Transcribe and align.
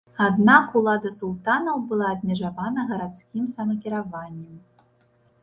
Аднак 0.27 0.71
улада 0.79 1.11
султанаў 1.17 1.83
была 1.91 2.07
абмежавана 2.15 2.87
гарадскім 2.93 3.45
самакіраваннем. 3.55 4.59